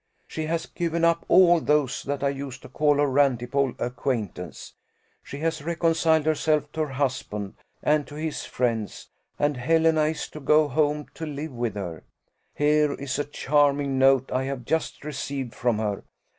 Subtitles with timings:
[0.27, 4.73] She has given up all those that I used to call her rantipole acquaintance.
[5.21, 10.39] She has reconciled herself to her husband, and to his friends; and Helena is to
[10.39, 12.03] go home to live with her.
[12.55, 16.03] Here is a charming note I have just received from her!